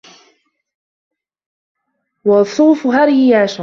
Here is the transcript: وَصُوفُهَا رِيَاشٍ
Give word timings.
وَصُوفُهَا 2.25 3.05
رِيَاشٍ 3.05 3.59